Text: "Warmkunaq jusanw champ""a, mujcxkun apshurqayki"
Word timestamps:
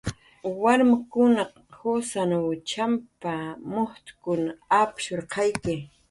"Warmkunaq 0.61 1.51
jusanw 1.77 2.45
champ""a, 2.69 3.33
mujcxkun 3.71 4.43
apshurqayki" 4.79 5.75